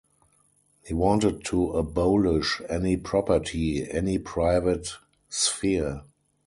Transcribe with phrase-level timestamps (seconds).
[0.83, 4.95] He wanted to abolish any property, any private
[5.29, 6.01] sphere.